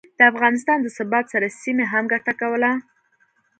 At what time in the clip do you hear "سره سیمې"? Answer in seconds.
1.33-1.85